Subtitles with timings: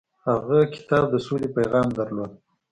[0.27, 2.31] هغه کتاب د سولې پیغام درلود.